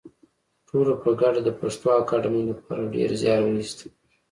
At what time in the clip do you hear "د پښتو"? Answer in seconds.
1.43-1.87